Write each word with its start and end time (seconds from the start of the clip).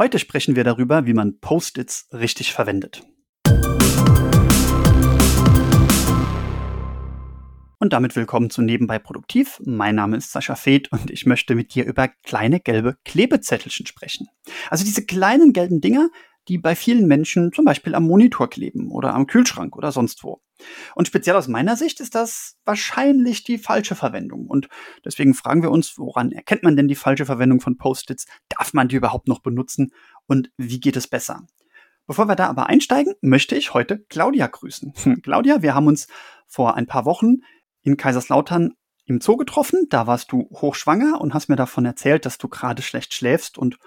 Heute 0.00 0.18
sprechen 0.18 0.56
wir 0.56 0.64
darüber, 0.64 1.04
wie 1.04 1.12
man 1.12 1.40
Post-its 1.40 2.08
richtig 2.10 2.54
verwendet. 2.54 3.02
Und 7.78 7.92
damit 7.92 8.16
willkommen 8.16 8.48
zu 8.48 8.62
Nebenbei 8.62 8.98
Produktiv. 8.98 9.60
Mein 9.62 9.96
Name 9.96 10.16
ist 10.16 10.32
Sascha 10.32 10.54
Feth 10.54 10.90
und 10.90 11.10
ich 11.10 11.26
möchte 11.26 11.54
mit 11.54 11.74
dir 11.74 11.84
über 11.84 12.08
kleine 12.08 12.60
gelbe 12.60 12.96
Klebezettelchen 13.04 13.84
sprechen. 13.84 14.28
Also 14.70 14.86
diese 14.86 15.04
kleinen 15.04 15.52
gelben 15.52 15.82
Dinger, 15.82 16.08
die 16.50 16.58
bei 16.58 16.74
vielen 16.74 17.06
Menschen 17.06 17.52
zum 17.52 17.64
Beispiel 17.64 17.94
am 17.94 18.08
Monitor 18.08 18.50
kleben 18.50 18.90
oder 18.90 19.14
am 19.14 19.28
Kühlschrank 19.28 19.76
oder 19.76 19.92
sonst 19.92 20.24
wo. 20.24 20.42
Und 20.96 21.06
speziell 21.06 21.36
aus 21.36 21.46
meiner 21.46 21.76
Sicht 21.76 22.00
ist 22.00 22.16
das 22.16 22.56
wahrscheinlich 22.64 23.44
die 23.44 23.56
falsche 23.56 23.94
Verwendung. 23.94 24.48
Und 24.48 24.68
deswegen 25.04 25.34
fragen 25.34 25.62
wir 25.62 25.70
uns, 25.70 25.96
woran 25.96 26.32
erkennt 26.32 26.64
man 26.64 26.76
denn 26.76 26.88
die 26.88 26.96
falsche 26.96 27.24
Verwendung 27.24 27.60
von 27.60 27.76
Post-its? 27.76 28.26
Darf 28.48 28.72
man 28.72 28.88
die 28.88 28.96
überhaupt 28.96 29.28
noch 29.28 29.42
benutzen? 29.42 29.92
Und 30.26 30.50
wie 30.56 30.80
geht 30.80 30.96
es 30.96 31.06
besser? 31.06 31.46
Bevor 32.08 32.26
wir 32.26 32.34
da 32.34 32.48
aber 32.48 32.66
einsteigen, 32.66 33.14
möchte 33.20 33.54
ich 33.54 33.72
heute 33.72 34.00
Claudia 34.08 34.48
grüßen. 34.48 34.92
Claudia, 35.22 35.62
wir 35.62 35.76
haben 35.76 35.86
uns 35.86 36.08
vor 36.48 36.74
ein 36.74 36.88
paar 36.88 37.04
Wochen 37.04 37.36
in 37.82 37.96
Kaiserslautern 37.96 38.72
im 39.06 39.20
Zoo 39.20 39.36
getroffen. 39.36 39.86
Da 39.88 40.08
warst 40.08 40.32
du 40.32 40.50
hochschwanger 40.52 41.20
und 41.20 41.32
hast 41.32 41.48
mir 41.48 41.54
davon 41.54 41.84
erzählt, 41.84 42.26
dass 42.26 42.38
du 42.38 42.48
gerade 42.48 42.82
schlecht 42.82 43.14
schläfst 43.14 43.56
und 43.56 43.78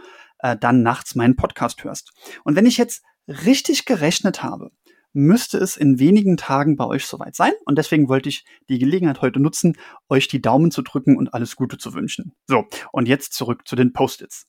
äh, 0.44 0.56
dann 0.56 0.84
nachts 0.84 1.16
meinen 1.16 1.36
Podcast 1.36 1.84
hörst. 1.84 2.12
Und 2.44 2.56
wenn 2.56 2.68
ich 2.68 2.78
jetzt 2.78 3.04
richtig 3.28 3.86
gerechnet 3.86 4.44
habe, 4.44 4.72
müsste 5.14 5.58
es 5.58 5.78
in 5.78 6.00
wenigen 6.00 6.38
Tagen 6.38 6.76
bei 6.76 6.86
euch 6.86 7.06
soweit 7.06 7.36
sein. 7.36 7.54
Und 7.66 7.78
deswegen 7.78 8.10
wollte 8.10 8.30
ich 8.30 8.46
die 8.70 8.80
Gelegenheit 8.80 9.22
heute 9.22 9.40
nutzen, 9.40 9.78
euch 10.10 10.28
die 10.28 10.42
Daumen 10.42 10.70
zu 10.72 10.82
drücken 10.82 11.18
und 11.18 11.34
alles 11.34 11.56
Gute 11.56 11.78
zu 11.78 11.94
wünschen. 11.94 12.34
So, 12.48 12.66
und 12.92 13.08
jetzt 13.08 13.34
zurück 13.34 13.68
zu 13.68 13.76
den 13.76 13.94
Post-its. 13.94 14.48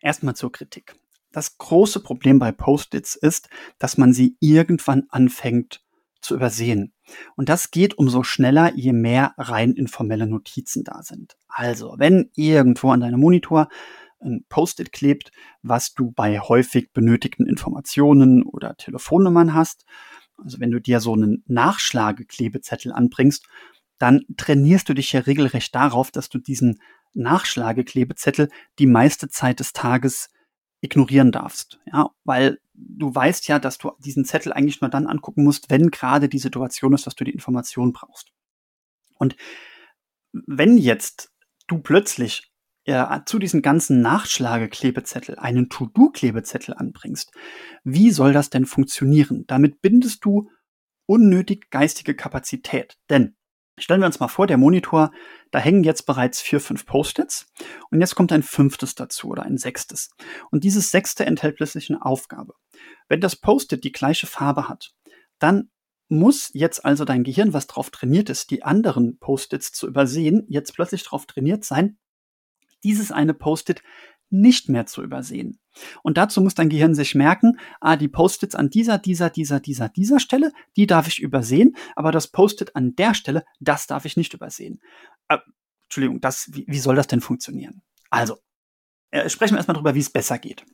Erstmal 0.00 0.34
zur 0.34 0.52
Kritik. 0.52 0.94
Das 1.32 1.56
große 1.56 2.00
Problem 2.00 2.38
bei 2.38 2.52
Post-its 2.52 3.14
ist, 3.14 3.48
dass 3.78 3.96
man 3.96 4.12
sie 4.12 4.36
irgendwann 4.40 5.04
anfängt 5.08 5.82
zu 6.20 6.34
übersehen. 6.34 6.92
Und 7.36 7.48
das 7.48 7.70
geht 7.70 7.98
umso 7.98 8.22
schneller, 8.22 8.72
je 8.74 8.92
mehr 8.92 9.34
rein 9.38 9.72
informelle 9.72 10.26
Notizen 10.26 10.84
da 10.84 11.02
sind. 11.02 11.36
Also, 11.48 11.94
wenn 11.98 12.30
irgendwo 12.34 12.90
an 12.90 13.00
deinem 13.00 13.20
Monitor 13.20 13.68
ein 14.20 14.44
Post-it 14.48 14.92
klebt, 14.92 15.32
was 15.62 15.94
du 15.94 16.12
bei 16.12 16.40
häufig 16.40 16.92
benötigten 16.92 17.46
Informationen 17.46 18.42
oder 18.42 18.76
Telefonnummern 18.76 19.54
hast, 19.54 19.84
also 20.36 20.60
wenn 20.60 20.70
du 20.70 20.80
dir 20.80 21.00
so 21.00 21.12
einen 21.12 21.44
Nachschlageklebezettel 21.46 22.92
anbringst, 22.92 23.46
dann 23.98 24.24
trainierst 24.36 24.88
du 24.88 24.94
dich 24.94 25.12
ja 25.12 25.20
regelrecht 25.20 25.74
darauf, 25.74 26.10
dass 26.10 26.28
du 26.28 26.38
diesen 26.38 26.80
Nachschlageklebezettel 27.14 28.48
die 28.78 28.86
meiste 28.86 29.28
Zeit 29.28 29.60
des 29.60 29.72
Tages 29.72 30.30
ignorieren 30.80 31.30
darfst. 31.30 31.78
Ja, 31.92 32.10
weil 32.24 32.58
du 32.74 33.14
weißt 33.14 33.48
ja, 33.48 33.58
dass 33.58 33.78
du 33.78 33.92
diesen 33.98 34.24
Zettel 34.24 34.52
eigentlich 34.52 34.80
nur 34.80 34.90
dann 34.90 35.06
angucken 35.06 35.44
musst, 35.44 35.70
wenn 35.70 35.90
gerade 35.90 36.28
die 36.28 36.38
Situation 36.38 36.92
ist, 36.92 37.06
dass 37.06 37.14
du 37.14 37.24
die 37.24 37.32
Information 37.32 37.92
brauchst. 37.92 38.32
Und 39.18 39.36
wenn 40.32 40.78
jetzt 40.78 41.30
du 41.66 41.78
plötzlich 41.78 42.50
äh, 42.84 43.20
zu 43.26 43.38
diesen 43.38 43.62
ganzen 43.62 44.00
Nachschlageklebezettel 44.00 45.38
einen 45.38 45.68
To-Do-Klebezettel 45.68 46.74
anbringst, 46.74 47.32
wie 47.84 48.10
soll 48.10 48.32
das 48.32 48.50
denn 48.50 48.66
funktionieren? 48.66 49.44
Damit 49.46 49.82
bindest 49.82 50.24
du 50.24 50.50
unnötig 51.06 51.70
geistige 51.70 52.14
Kapazität. 52.14 52.98
Denn 53.10 53.36
stellen 53.78 54.00
wir 54.00 54.06
uns 54.06 54.20
mal 54.20 54.28
vor, 54.28 54.46
der 54.46 54.58
Monitor, 54.58 55.10
da 55.50 55.58
hängen 55.58 55.84
jetzt 55.84 56.06
bereits 56.06 56.40
vier, 56.40 56.60
fünf 56.60 56.86
Post-its 56.86 57.50
und 57.90 58.00
jetzt 58.00 58.14
kommt 58.14 58.32
ein 58.32 58.42
fünftes 58.42 58.94
dazu 58.94 59.28
oder 59.28 59.42
ein 59.42 59.58
sechstes. 59.58 60.10
Und 60.50 60.64
dieses 60.64 60.90
sechste 60.90 61.24
enthält 61.26 61.56
plötzlich 61.56 61.90
eine 61.90 62.04
Aufgabe. 62.04 62.54
Wenn 63.08 63.20
das 63.20 63.36
Post-it 63.36 63.84
die 63.84 63.92
gleiche 63.92 64.26
Farbe 64.26 64.68
hat, 64.68 64.94
dann 65.38 65.70
muss 66.08 66.50
jetzt 66.52 66.84
also 66.84 67.04
dein 67.04 67.24
Gehirn, 67.24 67.54
was 67.54 67.66
darauf 67.66 67.90
trainiert 67.90 68.28
ist, 68.28 68.50
die 68.50 68.62
anderen 68.62 69.18
Post-its 69.18 69.72
zu 69.72 69.86
übersehen, 69.86 70.44
jetzt 70.48 70.74
plötzlich 70.74 71.04
darauf 71.04 71.26
trainiert 71.26 71.64
sein, 71.64 71.98
dieses 72.84 73.12
eine 73.12 73.34
Post-it 73.34 73.82
nicht 74.28 74.68
mehr 74.68 74.86
zu 74.86 75.02
übersehen. 75.02 75.58
Und 76.02 76.16
dazu 76.18 76.40
muss 76.40 76.54
dein 76.54 76.68
Gehirn 76.68 76.94
sich 76.94 77.14
merken, 77.14 77.58
ah, 77.80 77.96
die 77.96 78.08
Post-its 78.08 78.54
an 78.54 78.70
dieser, 78.70 78.98
dieser, 78.98 79.30
dieser, 79.30 79.60
dieser, 79.60 79.88
dieser 79.88 80.20
Stelle, 80.20 80.52
die 80.76 80.86
darf 80.86 81.08
ich 81.08 81.20
übersehen, 81.20 81.76
aber 81.96 82.12
das 82.12 82.28
Post-it 82.28 82.76
an 82.76 82.94
der 82.96 83.14
Stelle, 83.14 83.44
das 83.60 83.86
darf 83.86 84.04
ich 84.04 84.16
nicht 84.16 84.34
übersehen. 84.34 84.80
Äh, 85.28 85.38
Entschuldigung, 85.84 86.20
das, 86.20 86.48
wie, 86.52 86.64
wie 86.68 86.78
soll 86.78 86.96
das 86.96 87.06
denn 87.06 87.20
funktionieren? 87.20 87.82
Also, 88.10 88.38
äh, 89.10 89.28
sprechen 89.28 89.54
wir 89.54 89.58
erstmal 89.58 89.74
darüber, 89.74 89.94
wie 89.94 90.00
es 90.00 90.10
besser 90.10 90.38
geht. 90.38 90.64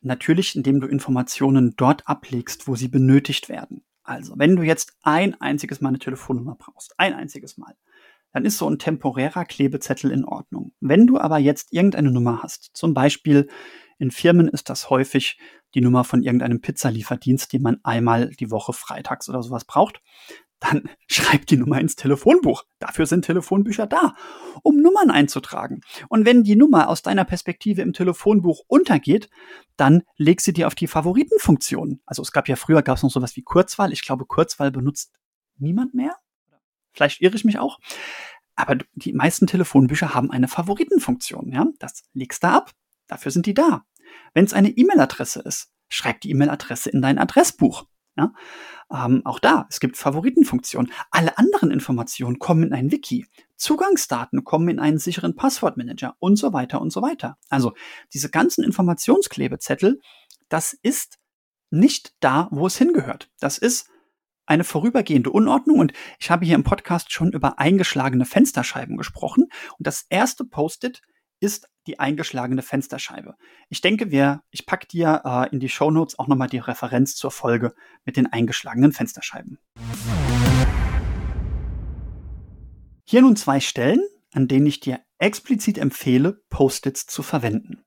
Natürlich, 0.00 0.54
indem 0.54 0.80
du 0.80 0.86
Informationen 0.86 1.74
dort 1.76 2.06
ablegst, 2.06 2.68
wo 2.68 2.76
sie 2.76 2.88
benötigt 2.88 3.48
werden. 3.48 3.84
Also, 4.02 4.34
wenn 4.36 4.54
du 4.54 4.62
jetzt 4.62 4.98
ein 5.02 5.40
einziges 5.40 5.80
Mal 5.80 5.88
eine 5.88 5.98
Telefonnummer 5.98 6.56
brauchst, 6.56 6.98
ein 6.98 7.14
einziges 7.14 7.56
Mal, 7.56 7.74
dann 8.32 8.44
ist 8.44 8.58
so 8.58 8.68
ein 8.68 8.78
temporärer 8.78 9.44
Klebezettel 9.44 10.10
in 10.10 10.24
Ordnung. 10.24 10.72
Wenn 10.80 11.06
du 11.06 11.18
aber 11.18 11.38
jetzt 11.38 11.72
irgendeine 11.72 12.10
Nummer 12.10 12.42
hast, 12.42 12.70
zum 12.74 12.92
Beispiel 12.92 13.48
in 14.04 14.10
Firmen 14.10 14.48
ist 14.48 14.68
das 14.68 14.90
häufig 14.90 15.38
die 15.74 15.80
Nummer 15.80 16.04
von 16.04 16.22
irgendeinem 16.22 16.60
Pizzalieferdienst, 16.60 17.52
die 17.52 17.58
man 17.58 17.80
einmal 17.82 18.28
die 18.30 18.50
Woche 18.50 18.74
freitags 18.74 19.28
oder 19.28 19.42
sowas 19.42 19.64
braucht, 19.64 20.02
dann 20.60 20.88
schreib 21.08 21.46
die 21.46 21.56
Nummer 21.56 21.80
ins 21.80 21.96
Telefonbuch. 21.96 22.64
Dafür 22.78 23.06
sind 23.06 23.24
Telefonbücher 23.24 23.86
da, 23.86 24.14
um 24.62 24.76
Nummern 24.76 25.10
einzutragen. 25.10 25.80
Und 26.08 26.26
wenn 26.26 26.44
die 26.44 26.54
Nummer 26.54 26.88
aus 26.88 27.00
deiner 27.00 27.24
Perspektive 27.24 27.80
im 27.80 27.94
Telefonbuch 27.94 28.62
untergeht, 28.66 29.30
dann 29.76 30.02
leg 30.16 30.42
sie 30.42 30.52
dir 30.52 30.66
auf 30.66 30.74
die 30.74 30.86
Favoritenfunktion. 30.86 32.02
Also 32.04 32.22
es 32.22 32.30
gab 32.30 32.46
ja 32.46 32.56
früher 32.56 32.82
gab 32.82 32.98
es 32.98 33.02
noch 33.02 33.10
sowas 33.10 33.36
wie 33.36 33.42
Kurzwahl. 33.42 33.92
Ich 33.92 34.02
glaube, 34.02 34.26
Kurzwahl 34.26 34.70
benutzt 34.70 35.12
niemand 35.56 35.94
mehr. 35.94 36.14
Vielleicht 36.92 37.22
irre 37.22 37.36
ich 37.36 37.44
mich 37.44 37.58
auch. 37.58 37.78
Aber 38.54 38.76
die 38.92 39.14
meisten 39.14 39.46
Telefonbücher 39.46 40.14
haben 40.14 40.30
eine 40.30 40.46
Favoritenfunktion. 40.46 41.50
Ja? 41.50 41.66
Das 41.78 42.04
legst 42.12 42.44
du 42.44 42.48
ab. 42.48 42.70
Dafür 43.06 43.32
sind 43.32 43.46
die 43.46 43.54
da. 43.54 43.84
Wenn 44.32 44.44
es 44.44 44.52
eine 44.52 44.70
E-Mail-Adresse 44.70 45.40
ist, 45.40 45.70
schreib 45.88 46.20
die 46.20 46.30
E-Mail-Adresse 46.30 46.90
in 46.90 47.02
dein 47.02 47.18
Adressbuch. 47.18 47.86
Ja? 48.16 48.32
Ähm, 48.92 49.22
auch 49.24 49.38
da, 49.38 49.66
es 49.70 49.80
gibt 49.80 49.96
Favoritenfunktionen. 49.96 50.92
Alle 51.10 51.36
anderen 51.38 51.70
Informationen 51.70 52.38
kommen 52.38 52.64
in 52.64 52.72
ein 52.72 52.90
Wiki. 52.90 53.26
Zugangsdaten 53.56 54.44
kommen 54.44 54.68
in 54.68 54.78
einen 54.78 54.98
sicheren 54.98 55.36
Passwortmanager 55.36 56.16
und 56.18 56.36
so 56.36 56.52
weiter 56.52 56.80
und 56.80 56.92
so 56.92 57.02
weiter. 57.02 57.38
Also 57.48 57.72
diese 58.12 58.30
ganzen 58.30 58.64
Informationsklebezettel, 58.64 60.00
das 60.48 60.76
ist 60.82 61.18
nicht 61.70 62.14
da, 62.20 62.48
wo 62.50 62.66
es 62.66 62.76
hingehört. 62.76 63.30
Das 63.40 63.58
ist 63.58 63.88
eine 64.46 64.64
vorübergehende 64.64 65.30
Unordnung 65.30 65.78
und 65.78 65.92
ich 66.18 66.30
habe 66.30 66.44
hier 66.44 66.54
im 66.54 66.64
Podcast 66.64 67.12
schon 67.12 67.32
über 67.32 67.58
eingeschlagene 67.58 68.26
Fensterscheiben 68.26 68.96
gesprochen 68.96 69.44
und 69.78 69.86
das 69.86 70.04
erste 70.10 70.44
Post-it 70.44 71.00
ist 71.40 71.68
die 71.86 71.98
eingeschlagene 71.98 72.62
Fensterscheibe. 72.62 73.36
Ich 73.68 73.80
denke, 73.80 74.10
wir, 74.10 74.42
ich 74.50 74.66
packe 74.66 74.86
dir 74.86 75.22
äh, 75.24 75.52
in 75.52 75.60
die 75.60 75.68
Show 75.68 75.90
Notes 75.90 76.18
auch 76.18 76.28
nochmal 76.28 76.48
die 76.48 76.58
Referenz 76.58 77.16
zur 77.16 77.30
Folge 77.30 77.74
mit 78.04 78.16
den 78.16 78.26
eingeschlagenen 78.26 78.92
Fensterscheiben. 78.92 79.58
Hier 83.04 83.20
nun 83.20 83.36
zwei 83.36 83.60
Stellen, 83.60 84.00
an 84.32 84.48
denen 84.48 84.66
ich 84.66 84.80
dir 84.80 85.00
explizit 85.18 85.78
empfehle, 85.78 86.42
Post-its 86.50 87.06
zu 87.06 87.22
verwenden. 87.22 87.84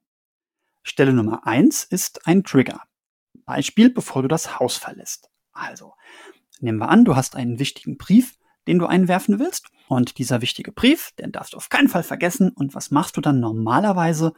Stelle 0.84 1.14
Nummer 1.14 1.46
eins 1.46 1.84
ist 1.84 2.28
ein 2.28 2.44
Trigger. 2.44 2.81
Beispiel, 3.46 3.90
bevor 3.90 4.22
du 4.22 4.28
das 4.28 4.59
Haus 4.59 4.78
verlässt. 4.78 5.29
Also, 5.52 5.94
Nehmen 6.59 6.79
wir 6.79 6.90
an, 6.90 7.06
du 7.06 7.16
hast 7.16 7.35
einen 7.35 7.59
wichtigen 7.59 7.97
Brief, 7.97 8.37
den 8.67 8.79
du 8.79 8.85
einwerfen 8.85 9.39
willst. 9.39 9.67
Und 9.88 10.17
dieser 10.17 10.41
wichtige 10.41 10.72
Brief, 10.72 11.11
den 11.19 11.31
darfst 11.31 11.53
du 11.53 11.57
auf 11.57 11.69
keinen 11.69 11.88
Fall 11.88 12.03
vergessen. 12.03 12.51
Und 12.53 12.75
was 12.75 12.91
machst 12.91 13.17
du 13.17 13.22
dann 13.22 13.39
normalerweise? 13.39 14.33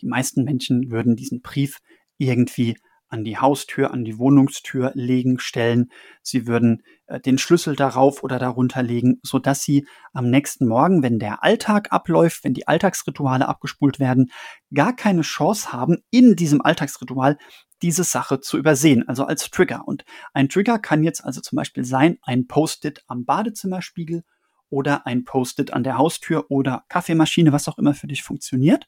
Die 0.00 0.06
meisten 0.06 0.44
Menschen 0.44 0.90
würden 0.90 1.16
diesen 1.16 1.42
Brief 1.42 1.78
irgendwie 2.18 2.76
an 3.12 3.24
die 3.24 3.36
Haustür, 3.36 3.92
an 3.92 4.04
die 4.04 4.18
Wohnungstür 4.18 4.92
legen, 4.94 5.38
stellen. 5.38 5.90
Sie 6.22 6.46
würden 6.46 6.82
äh, 7.06 7.20
den 7.20 7.36
Schlüssel 7.36 7.76
darauf 7.76 8.22
oder 8.22 8.38
darunter 8.38 8.82
legen, 8.82 9.20
so 9.22 9.38
dass 9.38 9.62
sie 9.62 9.86
am 10.14 10.30
nächsten 10.30 10.66
Morgen, 10.66 11.02
wenn 11.02 11.18
der 11.18 11.44
Alltag 11.44 11.92
abläuft, 11.92 12.42
wenn 12.42 12.54
die 12.54 12.66
Alltagsrituale 12.66 13.46
abgespult 13.46 14.00
werden, 14.00 14.30
gar 14.72 14.96
keine 14.96 15.20
Chance 15.20 15.72
haben, 15.72 15.98
in 16.10 16.36
diesem 16.36 16.62
Alltagsritual 16.62 17.36
diese 17.82 18.04
Sache 18.04 18.40
zu 18.40 18.56
übersehen, 18.56 19.06
also 19.08 19.24
als 19.24 19.50
Trigger. 19.50 19.86
Und 19.86 20.04
ein 20.32 20.48
Trigger 20.48 20.78
kann 20.78 21.02
jetzt 21.02 21.24
also 21.24 21.40
zum 21.40 21.56
Beispiel 21.56 21.84
sein, 21.84 22.18
ein 22.22 22.46
Post-it 22.46 23.04
am 23.06 23.24
Badezimmerspiegel 23.24 24.24
oder 24.70 25.06
ein 25.06 25.24
Post-it 25.24 25.72
an 25.72 25.84
der 25.84 25.98
Haustür 25.98 26.46
oder 26.50 26.84
Kaffeemaschine, 26.88 27.52
was 27.52 27.68
auch 27.68 27.78
immer 27.78 27.94
für 27.94 28.06
dich 28.06 28.22
funktioniert. 28.22 28.86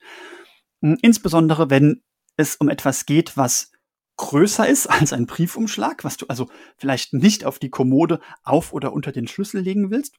Hm, 0.81 0.99
insbesondere 1.03 1.71
wenn 1.71 2.03
es 2.37 2.57
um 2.57 2.69
etwas 2.69 3.07
geht, 3.07 3.37
was 3.37 3.73
größer 4.17 4.67
ist 4.67 4.87
als 4.91 5.13
ein 5.13 5.27
Briefumschlag, 5.27 6.05
was 6.05 6.17
du 6.17 6.27
also 6.27 6.49
vielleicht 6.77 7.13
nicht 7.13 7.45
auf 7.45 7.59
die 7.59 7.71
Kommode 7.71 8.21
auf 8.43 8.73
oder 8.73 8.93
unter 8.93 9.13
den 9.13 9.29
Schlüssel 9.29 9.61
legen 9.61 9.91
willst. 9.91 10.17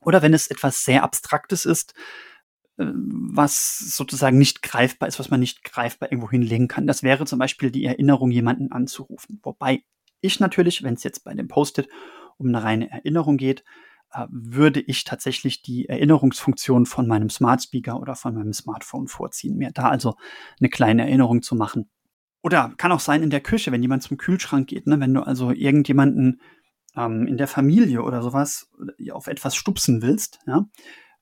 Oder 0.00 0.22
wenn 0.22 0.32
es 0.32 0.46
etwas 0.46 0.84
sehr 0.84 1.02
Abstraktes 1.02 1.64
ist, 1.64 1.94
was 2.78 3.78
sozusagen 3.78 4.38
nicht 4.38 4.62
greifbar 4.62 5.08
ist, 5.08 5.18
was 5.18 5.30
man 5.30 5.40
nicht 5.40 5.64
greifbar 5.64 6.12
irgendwo 6.12 6.30
hinlegen 6.30 6.68
kann. 6.68 6.86
Das 6.86 7.02
wäre 7.02 7.26
zum 7.26 7.38
Beispiel 7.38 7.70
die 7.70 7.84
Erinnerung, 7.84 8.30
jemanden 8.30 8.70
anzurufen. 8.70 9.40
Wobei 9.42 9.82
ich 10.20 10.38
natürlich, 10.38 10.82
wenn 10.82 10.94
es 10.94 11.02
jetzt 11.02 11.24
bei 11.24 11.34
dem 11.34 11.48
Post-it 11.48 11.88
um 12.36 12.48
eine 12.48 12.62
reine 12.62 12.90
Erinnerung 12.90 13.36
geht, 13.36 13.64
äh, 14.12 14.26
würde 14.30 14.80
ich 14.80 15.04
tatsächlich 15.04 15.62
die 15.62 15.88
Erinnerungsfunktion 15.88 16.86
von 16.86 17.08
meinem 17.08 17.30
Smart 17.30 17.62
Speaker 17.62 18.00
oder 18.00 18.14
von 18.14 18.34
meinem 18.34 18.52
Smartphone 18.52 19.08
vorziehen, 19.08 19.56
mir 19.56 19.70
da 19.72 19.88
also 19.88 20.14
eine 20.60 20.70
kleine 20.70 21.02
Erinnerung 21.02 21.42
zu 21.42 21.56
machen. 21.56 21.90
Oder 22.42 22.72
kann 22.76 22.92
auch 22.92 23.00
sein 23.00 23.24
in 23.24 23.30
der 23.30 23.40
Küche, 23.40 23.72
wenn 23.72 23.82
jemand 23.82 24.04
zum 24.04 24.16
Kühlschrank 24.16 24.68
geht, 24.68 24.86
ne? 24.86 25.00
wenn 25.00 25.12
du 25.12 25.22
also 25.22 25.50
irgendjemanden 25.50 26.40
ähm, 26.96 27.26
in 27.26 27.36
der 27.36 27.48
Familie 27.48 28.02
oder 28.02 28.22
sowas 28.22 28.70
auf 29.12 29.26
etwas 29.26 29.56
stupsen 29.56 30.00
willst, 30.00 30.38
ja, 30.46 30.66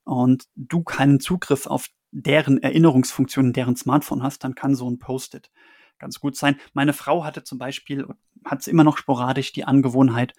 und 0.07 0.45
du 0.55 0.83
keinen 0.83 1.19
Zugriff 1.19 1.67
auf 1.67 1.89
deren 2.11 2.61
Erinnerungsfunktionen, 2.61 3.53
deren 3.53 3.75
Smartphone 3.75 4.23
hast, 4.23 4.43
dann 4.43 4.55
kann 4.55 4.75
so 4.75 4.89
ein 4.89 4.99
Post-it 4.99 5.51
ganz 5.99 6.19
gut 6.19 6.35
sein. 6.35 6.57
Meine 6.73 6.93
Frau 6.93 7.25
hatte 7.25 7.43
zum 7.43 7.57
Beispiel, 7.57 8.07
hat 8.45 8.67
immer 8.67 8.83
noch 8.83 8.97
sporadisch 8.97 9.51
die 9.51 9.65
Angewohnheit, 9.65 10.33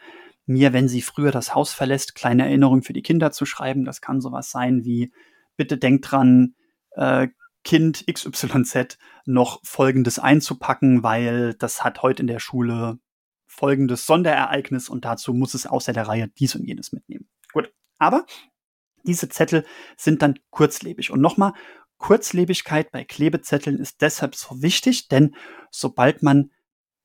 mir, 0.47 0.73
wenn 0.73 0.89
sie 0.89 1.03
früher 1.03 1.31
das 1.31 1.55
Haus 1.55 1.75
verlässt, 1.75 2.15
kleine 2.15 2.45
Erinnerungen 2.47 2.83
für 2.83 2.95
die 2.95 3.03
Kinder 3.03 3.31
zu 3.33 3.45
schreiben. 3.45 3.85
Das 3.85 4.01
kann 4.01 4.21
sowas 4.21 4.51
sein 4.51 4.85
wie, 4.85 5.13
bitte 5.57 5.77
denk 5.77 6.03
dran, 6.03 6.55
äh, 6.93 7.29
Kind 7.65 8.07
XYZ 8.11 8.97
noch 9.27 9.61
Folgendes 9.63 10.19
einzupacken, 10.19 11.03
weil 11.03 11.53
das 11.55 11.85
hat 11.85 12.01
heute 12.03 12.23
in 12.23 12.29
der 12.29 12.39
Schule 12.39 12.99
folgendes 13.47 14.07
Sonderereignis 14.07 14.89
und 14.89 15.05
dazu 15.05 15.35
muss 15.35 15.53
es 15.53 15.67
außer 15.67 15.93
der 15.93 16.09
Reihe 16.09 16.29
dies 16.29 16.55
und 16.55 16.65
jenes 16.65 16.93
mitnehmen. 16.93 17.29
Gut, 17.53 17.71
aber 17.99 18.25
diese 19.09 19.29
Zettel 19.29 19.65
sind 19.97 20.23
dann 20.23 20.39
kurzlebig. 20.51 21.11
Und 21.11 21.21
nochmal, 21.21 21.55
Kurzlebigkeit 21.97 22.93
bei 22.93 23.05
Klebezetteln 23.05 23.79
ist 23.79 24.03
deshalb 24.03 24.37
so 24.37 24.63
wichtig, 24.63 25.09
denn 25.09 25.35
sobald 25.71 26.23
man 26.23 26.53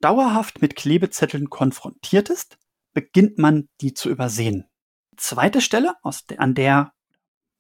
dauerhaft 0.01 0.61
mit 0.61 0.75
Klebezetteln 0.75 1.50
konfrontiert 1.50 2.29
ist, 2.29 2.57
beginnt 2.94 3.39
man 3.39 3.69
die 3.81 3.94
zu 3.94 4.09
übersehen. 4.09 4.65
Zweite 5.17 5.61
Stelle, 5.61 5.95
der, 6.29 6.39
an 6.39 6.53
der, 6.53 6.94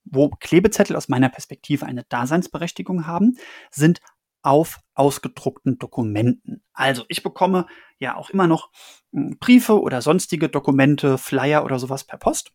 wo 0.03 0.29
Klebezettel 0.29 0.95
aus 0.95 1.09
meiner 1.09 1.29
Perspektive 1.29 1.85
eine 1.85 2.03
Daseinsberechtigung 2.03 3.07
haben, 3.07 3.37
sind 3.71 3.99
auf 4.43 4.79
ausgedruckten 4.93 5.79
Dokumenten. 5.79 6.63
Also 6.73 7.05
ich 7.07 7.23
bekomme 7.23 7.65
ja 7.97 8.15
auch 8.15 8.29
immer 8.29 8.45
noch 8.45 8.71
hm, 9.11 9.37
Briefe 9.39 9.81
oder 9.81 10.01
sonstige 10.01 10.49
Dokumente, 10.49 11.17
Flyer 11.17 11.63
oder 11.63 11.79
sowas 11.79 12.03
per 12.03 12.19
Post 12.19 12.51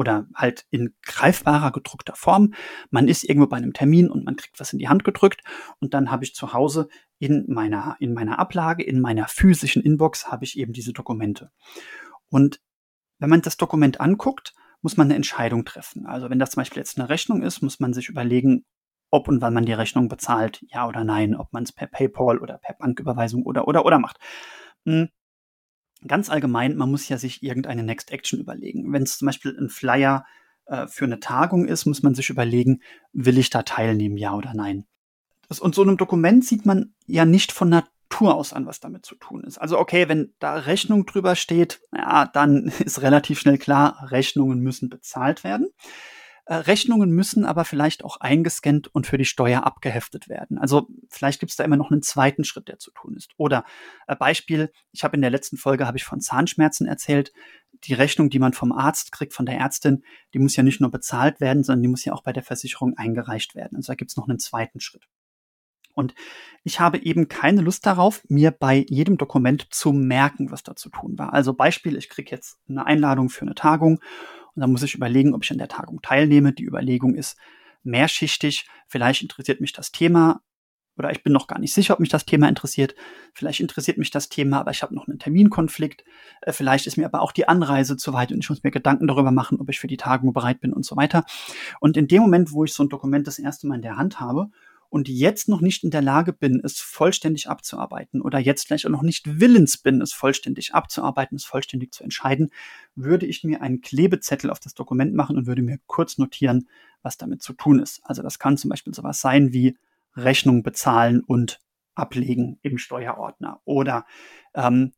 oder 0.00 0.26
halt 0.34 0.66
in 0.70 0.94
greifbarer 1.02 1.72
gedruckter 1.72 2.14
Form. 2.16 2.54
Man 2.90 3.06
ist 3.06 3.22
irgendwo 3.22 3.46
bei 3.46 3.58
einem 3.58 3.74
Termin 3.74 4.10
und 4.10 4.24
man 4.24 4.36
kriegt 4.36 4.58
was 4.58 4.72
in 4.72 4.78
die 4.78 4.88
Hand 4.88 5.04
gedrückt 5.04 5.42
und 5.78 5.92
dann 5.92 6.10
habe 6.10 6.24
ich 6.24 6.34
zu 6.34 6.54
Hause 6.54 6.88
in 7.18 7.44
meiner, 7.48 7.96
in 8.00 8.14
meiner 8.14 8.38
Ablage, 8.38 8.82
in 8.82 9.00
meiner 9.00 9.28
physischen 9.28 9.82
Inbox 9.82 10.32
habe 10.32 10.44
ich 10.44 10.58
eben 10.58 10.72
diese 10.72 10.94
Dokumente. 10.94 11.50
Und 12.30 12.60
wenn 13.18 13.28
man 13.28 13.42
das 13.42 13.58
Dokument 13.58 14.00
anguckt, 14.00 14.54
muss 14.80 14.96
man 14.96 15.08
eine 15.08 15.16
Entscheidung 15.16 15.66
treffen. 15.66 16.06
Also 16.06 16.30
wenn 16.30 16.38
das 16.38 16.52
zum 16.52 16.62
Beispiel 16.62 16.80
jetzt 16.80 16.98
eine 16.98 17.10
Rechnung 17.10 17.42
ist, 17.42 17.60
muss 17.60 17.78
man 17.78 17.92
sich 17.92 18.08
überlegen, 18.08 18.64
ob 19.10 19.28
und 19.28 19.42
wann 19.42 19.52
man 19.52 19.66
die 19.66 19.74
Rechnung 19.74 20.08
bezahlt, 20.08 20.64
ja 20.68 20.88
oder 20.88 21.04
nein, 21.04 21.34
ob 21.36 21.52
man 21.52 21.64
es 21.64 21.72
per 21.72 21.88
PayPal 21.88 22.38
oder 22.38 22.56
per 22.56 22.76
Banküberweisung 22.78 23.44
oder 23.44 23.68
oder 23.68 23.84
oder 23.84 23.98
macht. 23.98 24.18
Hm 24.86 25.10
ganz 26.06 26.30
allgemein, 26.30 26.76
man 26.76 26.90
muss 26.90 27.08
ja 27.08 27.18
sich 27.18 27.42
irgendeine 27.42 27.82
Next 27.82 28.10
Action 28.10 28.40
überlegen. 28.40 28.92
Wenn 28.92 29.02
es 29.02 29.18
zum 29.18 29.26
Beispiel 29.26 29.56
ein 29.58 29.68
Flyer 29.68 30.24
äh, 30.66 30.86
für 30.86 31.04
eine 31.04 31.20
Tagung 31.20 31.66
ist, 31.66 31.86
muss 31.86 32.02
man 32.02 32.14
sich 32.14 32.30
überlegen, 32.30 32.80
will 33.12 33.38
ich 33.38 33.50
da 33.50 33.62
teilnehmen, 33.62 34.16
ja 34.16 34.34
oder 34.34 34.52
nein. 34.54 34.86
Das, 35.48 35.60
und 35.60 35.74
so 35.74 35.82
einem 35.82 35.96
Dokument 35.96 36.44
sieht 36.44 36.64
man 36.64 36.94
ja 37.06 37.24
nicht 37.24 37.52
von 37.52 37.68
Natur 37.68 38.34
aus 38.34 38.52
an, 38.52 38.66
was 38.66 38.80
damit 38.80 39.04
zu 39.04 39.16
tun 39.16 39.44
ist. 39.44 39.58
Also 39.58 39.78
okay, 39.78 40.08
wenn 40.08 40.32
da 40.38 40.54
Rechnung 40.54 41.06
drüber 41.06 41.36
steht, 41.36 41.80
ja, 41.94 42.26
dann 42.26 42.66
ist 42.84 43.02
relativ 43.02 43.40
schnell 43.40 43.58
klar, 43.58 44.10
Rechnungen 44.10 44.60
müssen 44.60 44.88
bezahlt 44.88 45.44
werden. 45.44 45.68
Äh, 46.50 46.54
Rechnungen 46.56 47.12
müssen 47.12 47.44
aber 47.44 47.64
vielleicht 47.64 48.04
auch 48.04 48.16
eingescannt 48.16 48.92
und 48.92 49.06
für 49.06 49.16
die 49.16 49.24
Steuer 49.24 49.62
abgeheftet 49.62 50.28
werden. 50.28 50.58
Also 50.58 50.88
vielleicht 51.08 51.38
gibt 51.38 51.50
es 51.50 51.56
da 51.56 51.62
immer 51.62 51.76
noch 51.76 51.92
einen 51.92 52.02
zweiten 52.02 52.42
Schritt, 52.42 52.66
der 52.66 52.80
zu 52.80 52.90
tun 52.90 53.14
ist. 53.14 53.30
Oder 53.36 53.64
äh, 54.08 54.16
Beispiel, 54.16 54.72
ich 54.90 55.04
habe 55.04 55.14
in 55.14 55.22
der 55.22 55.30
letzten 55.30 55.56
Folge 55.56 55.86
habe 55.86 55.96
ich 55.96 56.02
von 56.02 56.20
Zahnschmerzen 56.20 56.88
erzählt. 56.88 57.32
Die 57.84 57.94
Rechnung, 57.94 58.30
die 58.30 58.40
man 58.40 58.52
vom 58.52 58.72
Arzt 58.72 59.12
kriegt, 59.12 59.32
von 59.32 59.46
der 59.46 59.58
Ärztin, 59.58 60.02
die 60.34 60.40
muss 60.40 60.56
ja 60.56 60.64
nicht 60.64 60.80
nur 60.80 60.90
bezahlt 60.90 61.40
werden, 61.40 61.62
sondern 61.62 61.82
die 61.82 61.88
muss 61.88 62.04
ja 62.04 62.14
auch 62.14 62.24
bei 62.24 62.32
der 62.32 62.42
Versicherung 62.42 62.96
eingereicht 62.96 63.54
werden. 63.54 63.76
Also 63.76 63.92
da 63.92 63.94
gibt 63.94 64.10
es 64.10 64.16
noch 64.16 64.28
einen 64.28 64.40
zweiten 64.40 64.80
Schritt. 64.80 65.06
Und 65.94 66.14
ich 66.64 66.80
habe 66.80 66.98
eben 66.98 67.28
keine 67.28 67.60
Lust 67.60 67.86
darauf, 67.86 68.24
mir 68.28 68.50
bei 68.50 68.84
jedem 68.88 69.18
Dokument 69.18 69.68
zu 69.70 69.92
merken, 69.92 70.50
was 70.50 70.64
da 70.64 70.74
zu 70.74 70.88
tun 70.88 71.16
war. 71.16 71.32
Also 71.32 71.54
Beispiel, 71.54 71.96
ich 71.96 72.08
kriege 72.08 72.32
jetzt 72.32 72.58
eine 72.68 72.86
Einladung 72.86 73.28
für 73.28 73.42
eine 73.42 73.54
Tagung 73.54 74.00
und 74.54 74.60
dann 74.60 74.72
muss 74.72 74.82
ich 74.82 74.94
überlegen, 74.94 75.34
ob 75.34 75.44
ich 75.44 75.50
an 75.50 75.58
der 75.58 75.68
Tagung 75.68 76.02
teilnehme. 76.02 76.52
Die 76.52 76.64
Überlegung 76.64 77.14
ist 77.14 77.36
mehrschichtig. 77.82 78.66
Vielleicht 78.86 79.22
interessiert 79.22 79.60
mich 79.60 79.72
das 79.72 79.92
Thema 79.92 80.42
oder 81.00 81.10
ich 81.12 81.22
bin 81.22 81.32
noch 81.32 81.46
gar 81.46 81.58
nicht 81.58 81.72
sicher, 81.72 81.94
ob 81.94 82.00
mich 82.00 82.10
das 82.10 82.26
Thema 82.26 82.48
interessiert. 82.48 82.94
Vielleicht 83.32 83.60
interessiert 83.60 83.96
mich 83.96 84.10
das 84.10 84.28
Thema, 84.28 84.60
aber 84.60 84.70
ich 84.70 84.82
habe 84.82 84.94
noch 84.94 85.08
einen 85.08 85.18
Terminkonflikt. 85.18 86.04
Äh, 86.42 86.52
vielleicht 86.52 86.86
ist 86.86 86.98
mir 86.98 87.06
aber 87.06 87.22
auch 87.22 87.32
die 87.32 87.48
Anreise 87.48 87.96
zu 87.96 88.12
weit 88.12 88.32
und 88.32 88.40
ich 88.40 88.50
muss 88.50 88.62
mir 88.62 88.70
Gedanken 88.70 89.06
darüber 89.06 89.30
machen, 89.30 89.58
ob 89.60 89.70
ich 89.70 89.80
für 89.80 89.86
die 89.86 89.96
Tagung 89.96 90.32
bereit 90.32 90.60
bin 90.60 90.72
und 90.72 90.84
so 90.84 90.96
weiter. 90.96 91.24
Und 91.80 91.96
in 91.96 92.06
dem 92.06 92.20
Moment, 92.20 92.52
wo 92.52 92.64
ich 92.64 92.74
so 92.74 92.84
ein 92.84 92.90
Dokument 92.90 93.26
das 93.26 93.38
erste 93.38 93.66
Mal 93.66 93.76
in 93.76 93.82
der 93.82 93.96
Hand 93.96 94.20
habe 94.20 94.50
und 94.90 95.08
jetzt 95.08 95.48
noch 95.48 95.60
nicht 95.60 95.84
in 95.84 95.90
der 95.90 96.02
Lage 96.02 96.32
bin, 96.32 96.60
es 96.62 96.80
vollständig 96.80 97.48
abzuarbeiten 97.48 98.20
oder 98.20 98.38
jetzt 98.38 98.66
vielleicht 98.66 98.86
auch 98.86 98.90
noch 98.90 99.02
nicht 99.02 99.40
willens 99.40 99.78
bin, 99.78 100.02
es 100.02 100.12
vollständig 100.12 100.74
abzuarbeiten, 100.74 101.36
es 101.36 101.44
vollständig 101.44 101.94
zu 101.94 102.02
entscheiden, 102.02 102.50
würde 102.96 103.24
ich 103.24 103.44
mir 103.44 103.62
einen 103.62 103.80
Klebezettel 103.80 104.50
auf 104.50 104.58
das 104.60 104.74
Dokument 104.74 105.14
machen 105.14 105.36
und 105.36 105.46
würde 105.46 105.62
mir 105.62 105.78
kurz 105.86 106.18
notieren, 106.18 106.68
was 107.02 107.16
damit 107.16 107.40
zu 107.40 107.52
tun 107.52 107.78
ist. 107.78 108.00
Also 108.02 108.22
das 108.22 108.38
kann 108.38 108.56
zum 108.56 108.68
Beispiel 108.68 108.92
sowas 108.92 109.20
sein 109.20 109.52
wie 109.52 109.78
Rechnung 110.16 110.64
bezahlen 110.64 111.22
und 111.22 111.60
ablegen 111.94 112.58
im 112.62 112.76
Steuerordner 112.76 113.60
oder 113.64 114.06
ähm, 114.54 114.92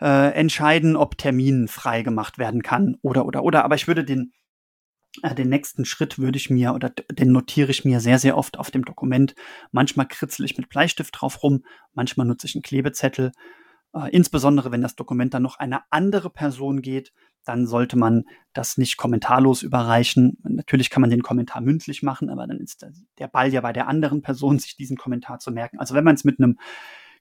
äh, 0.00 0.32
entscheiden, 0.32 0.96
ob 0.96 1.16
Termin 1.16 1.66
frei 1.66 2.02
gemacht 2.02 2.36
werden 2.36 2.62
kann 2.62 2.98
oder 3.02 3.24
oder 3.24 3.42
oder. 3.42 3.64
Aber 3.64 3.74
ich 3.74 3.88
würde 3.88 4.04
den 4.04 4.32
den 5.36 5.48
nächsten 5.48 5.84
Schritt 5.84 6.18
würde 6.18 6.36
ich 6.36 6.50
mir 6.50 6.74
oder 6.74 6.90
den 6.90 7.32
notiere 7.32 7.70
ich 7.70 7.84
mir 7.84 8.00
sehr, 8.00 8.18
sehr 8.18 8.36
oft 8.36 8.58
auf 8.58 8.70
dem 8.70 8.84
Dokument. 8.84 9.34
Manchmal 9.72 10.06
kritzel 10.06 10.44
ich 10.44 10.56
mit 10.56 10.68
Bleistift 10.68 11.14
drauf 11.18 11.42
rum, 11.42 11.64
manchmal 11.92 12.26
nutze 12.26 12.46
ich 12.46 12.54
einen 12.54 12.62
Klebezettel. 12.62 13.32
Äh, 13.94 14.10
insbesondere 14.10 14.70
wenn 14.70 14.82
das 14.82 14.96
Dokument 14.96 15.34
dann 15.34 15.42
noch 15.42 15.58
eine 15.58 15.80
andere 15.90 16.30
Person 16.30 16.82
geht, 16.82 17.12
dann 17.44 17.66
sollte 17.66 17.96
man 17.96 18.24
das 18.52 18.76
nicht 18.76 18.98
kommentarlos 18.98 19.62
überreichen. 19.62 20.36
Natürlich 20.42 20.90
kann 20.90 21.00
man 21.00 21.10
den 21.10 21.22
Kommentar 21.22 21.62
mündlich 21.62 22.02
machen, 22.02 22.28
aber 22.28 22.46
dann 22.46 22.58
ist 22.58 22.86
der 23.18 23.28
Ball 23.28 23.52
ja 23.52 23.62
bei 23.62 23.72
der 23.72 23.88
anderen 23.88 24.20
Person, 24.20 24.58
sich 24.58 24.76
diesen 24.76 24.98
Kommentar 24.98 25.38
zu 25.38 25.50
merken. 25.50 25.78
Also 25.78 25.94
wenn 25.94 26.04
man 26.04 26.14
es 26.14 26.24
mit 26.24 26.38
einem 26.38 26.58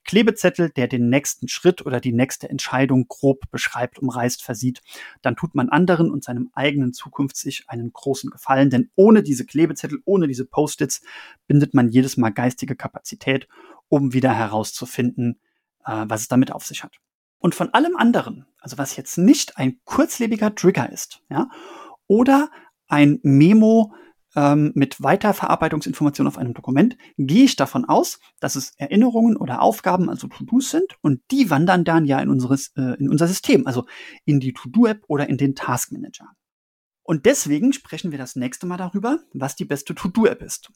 Klebezettel, 0.07 0.71
der 0.71 0.87
den 0.87 1.09
nächsten 1.09 1.47
Schritt 1.47 1.85
oder 1.85 1.99
die 1.99 2.13
nächste 2.13 2.49
Entscheidung 2.49 3.07
grob 3.07 3.51
beschreibt, 3.51 3.99
umreißt, 3.99 4.43
versieht, 4.43 4.81
dann 5.21 5.35
tut 5.35 5.53
man 5.53 5.69
anderen 5.69 6.09
und 6.09 6.23
seinem 6.23 6.49
eigenen 6.53 6.93
Zukunftssich 6.93 7.65
einen 7.67 7.93
großen 7.93 8.31
Gefallen, 8.31 8.71
denn 8.71 8.89
ohne 8.95 9.21
diese 9.21 9.45
Klebezettel, 9.45 9.99
ohne 10.05 10.27
diese 10.27 10.45
Post-its 10.45 11.03
bindet 11.45 11.75
man 11.75 11.89
jedes 11.89 12.17
Mal 12.17 12.31
geistige 12.31 12.75
Kapazität, 12.75 13.47
um 13.89 14.13
wieder 14.13 14.33
herauszufinden, 14.33 15.39
äh, 15.85 16.05
was 16.07 16.21
es 16.21 16.27
damit 16.27 16.51
auf 16.51 16.65
sich 16.65 16.83
hat. 16.83 16.97
Und 17.39 17.53
von 17.53 17.73
allem 17.73 17.95
anderen, 17.95 18.45
also 18.59 18.77
was 18.77 18.95
jetzt 18.95 19.17
nicht 19.17 19.57
ein 19.57 19.79
kurzlebiger 19.83 20.55
Trigger 20.55 20.91
ist, 20.91 21.21
ja, 21.29 21.49
oder 22.07 22.49
ein 22.87 23.19
Memo, 23.21 23.93
ähm, 24.37 24.71
mit 24.75 25.01
Weiterverarbeitungsinformationen 25.01 26.31
auf 26.31 26.37
einem 26.37 26.53
Dokument, 26.53 26.95
gehe 27.17 27.45
ich 27.45 27.55
davon 27.55 27.85
aus, 27.85 28.19
dass 28.39 28.55
es 28.55 28.75
Erinnerungen 28.77 29.35
oder 29.35 29.63
Aufgaben, 29.63 30.11
also 30.11 30.27
To-Dos 30.27 30.69
sind, 30.69 30.95
und 31.01 31.21
die 31.31 31.49
wandern 31.49 31.83
dann 31.83 32.05
ja 32.05 32.19
in, 32.19 32.29
unseres, 32.29 32.71
äh, 32.77 32.95
in 32.99 33.09
unser 33.09 33.27
System, 33.27 33.65
also 33.65 33.87
in 34.25 34.39
die 34.39 34.53
To-Do-App 34.53 35.03
oder 35.07 35.27
in 35.27 35.37
den 35.37 35.55
Task 35.55 35.91
Manager. 35.91 36.27
Und 37.01 37.25
deswegen 37.25 37.73
sprechen 37.73 38.11
wir 38.11 38.19
das 38.19 38.35
nächste 38.35 38.67
Mal 38.67 38.77
darüber, 38.77 39.19
was 39.33 39.55
die 39.55 39.65
beste 39.65 39.95
To-Do-App 39.95 40.43
ist. 40.43 40.71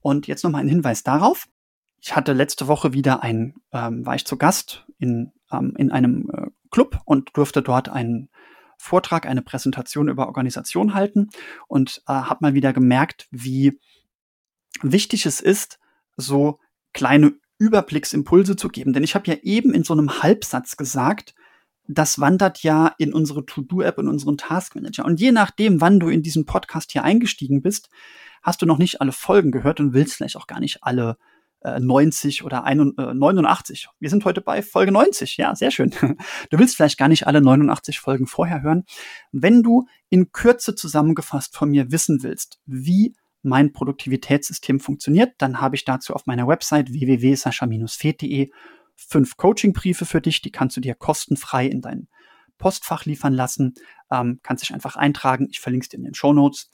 Und 0.00 0.26
jetzt 0.26 0.44
nochmal 0.44 0.60
ein 0.60 0.68
Hinweis 0.68 1.02
darauf. 1.02 1.48
Ich 2.00 2.14
hatte 2.14 2.34
letzte 2.34 2.68
Woche 2.68 2.92
wieder 2.92 3.22
ein, 3.22 3.54
ähm, 3.72 4.04
war 4.04 4.16
ich 4.16 4.26
zu 4.26 4.36
Gast 4.36 4.84
in, 4.98 5.32
ähm, 5.50 5.74
in 5.78 5.90
einem 5.90 6.30
äh, 6.30 6.50
Club 6.70 7.00
und 7.06 7.30
durfte 7.32 7.62
dort 7.62 7.88
einen 7.88 8.28
Vortrag, 8.78 9.26
eine 9.26 9.42
Präsentation 9.42 10.08
über 10.08 10.26
Organisation 10.26 10.94
halten 10.94 11.28
und 11.66 12.02
äh, 12.06 12.12
habe 12.12 12.38
mal 12.40 12.54
wieder 12.54 12.72
gemerkt, 12.72 13.28
wie 13.30 13.78
wichtig 14.82 15.26
es 15.26 15.40
ist, 15.40 15.78
so 16.16 16.58
kleine 16.92 17.34
Überblicksimpulse 17.58 18.56
zu 18.56 18.68
geben. 18.68 18.92
Denn 18.92 19.02
ich 19.02 19.14
habe 19.14 19.30
ja 19.30 19.36
eben 19.42 19.74
in 19.74 19.84
so 19.84 19.92
einem 19.92 20.22
Halbsatz 20.22 20.76
gesagt, 20.76 21.34
das 21.88 22.20
wandert 22.20 22.62
ja 22.62 22.94
in 22.98 23.12
unsere 23.12 23.46
To-Do-App, 23.46 23.98
in 23.98 24.08
unseren 24.08 24.36
Task-Manager. 24.36 25.04
Und 25.04 25.20
je 25.20 25.32
nachdem, 25.32 25.80
wann 25.80 25.98
du 25.98 26.08
in 26.08 26.22
diesen 26.22 26.44
Podcast 26.44 26.92
hier 26.92 27.02
eingestiegen 27.02 27.62
bist, 27.62 27.88
hast 28.42 28.62
du 28.62 28.66
noch 28.66 28.78
nicht 28.78 29.00
alle 29.00 29.12
Folgen 29.12 29.50
gehört 29.50 29.80
und 29.80 29.94
willst 29.94 30.14
vielleicht 30.14 30.36
auch 30.36 30.46
gar 30.46 30.60
nicht 30.60 30.84
alle 30.84 31.16
äh, 31.60 31.80
90 31.80 32.44
oder 32.44 32.64
ein, 32.64 32.92
äh, 32.98 33.14
89. 33.14 33.88
Wir 33.98 34.10
sind 34.10 34.24
heute 34.24 34.40
bei 34.40 34.62
Folge 34.62 34.92
90. 34.92 35.36
Ja, 35.36 35.54
sehr 35.54 35.70
schön. 35.70 35.90
Du 36.50 36.58
willst 36.58 36.76
vielleicht 36.76 36.98
gar 36.98 37.08
nicht 37.08 37.26
alle 37.26 37.40
89 37.40 38.00
Folgen 38.00 38.26
vorher 38.26 38.62
hören. 38.62 38.84
Wenn 39.32 39.62
du 39.62 39.86
in 40.08 40.32
Kürze 40.32 40.74
zusammengefasst 40.74 41.56
von 41.56 41.70
mir 41.70 41.90
wissen 41.90 42.22
willst, 42.22 42.60
wie 42.66 43.14
mein 43.42 43.72
Produktivitätssystem 43.72 44.80
funktioniert, 44.80 45.34
dann 45.38 45.60
habe 45.60 45.76
ich 45.76 45.84
dazu 45.84 46.14
auf 46.14 46.26
meiner 46.26 46.46
Website 46.46 46.92
www.sascha-fed.de 46.92 48.50
fünf 48.96 49.36
Coachingbriefe 49.36 50.04
für 50.04 50.20
dich, 50.20 50.42
die 50.42 50.50
kannst 50.50 50.76
du 50.76 50.80
dir 50.80 50.94
kostenfrei 50.94 51.66
in 51.66 51.80
dein 51.80 52.08
Postfach 52.58 53.04
liefern 53.04 53.32
lassen. 53.32 53.74
Ähm, 54.10 54.40
kannst 54.42 54.64
dich 54.64 54.74
einfach 54.74 54.96
eintragen. 54.96 55.46
Ich 55.50 55.60
verlinke 55.60 55.84
es 55.84 55.88
dir 55.88 55.98
in 55.98 56.04
den 56.04 56.14
Show 56.14 56.32
Notes. 56.32 56.70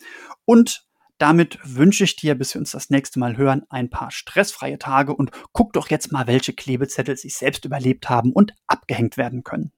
Und 0.47 0.87
damit 1.25 1.59
wünsche 1.65 2.05
ich 2.05 2.17
dir, 2.17 2.35
bis 2.35 2.53
wir 2.53 2.59
uns 2.61 2.73
das 2.73 2.91
nächste 2.91 3.19
Mal 3.19 3.39
hören, 3.39 3.63
ein 3.71 3.89
paar 3.89 4.11
stressfreie 4.11 4.79
Tage 4.79 5.17
und 5.17 5.31
guck 5.53 5.73
doch 5.73 5.89
jetzt 5.89 6.13
mal, 6.13 6.27
welche 6.27 6.53
Klebezettel 6.53 7.17
sich 7.17 7.35
selbst 7.35 7.65
überlebt 7.65 8.11
haben 8.11 8.31
und 8.31 8.55
abgehängt 8.67 9.17
werden 9.17 9.43
können. 9.43 9.73